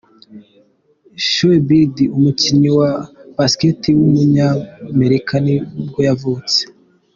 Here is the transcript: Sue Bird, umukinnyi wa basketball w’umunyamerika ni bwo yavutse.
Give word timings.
Sue 1.29 1.57
Bird, 1.67 1.95
umukinnyi 2.17 2.69
wa 2.79 2.91
basketball 3.37 3.95
w’umunyamerika 3.99 5.33
ni 5.45 5.55
bwo 5.87 6.01
yavutse. 6.07 6.59